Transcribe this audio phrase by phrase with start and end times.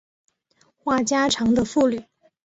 [0.79, 2.03] 话家常的妇女